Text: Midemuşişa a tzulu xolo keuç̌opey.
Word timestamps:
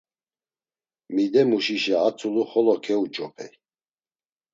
Midemuşişa 1.13 1.95
a 2.07 2.09
tzulu 2.15 2.43
xolo 2.49 2.75
keuç̌opey. 2.85 3.53